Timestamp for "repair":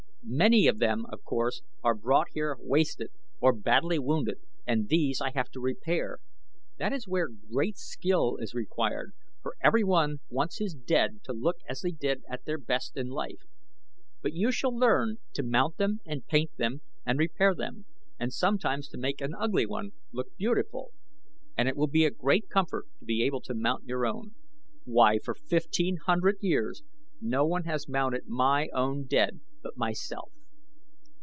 5.59-6.19, 17.19-17.53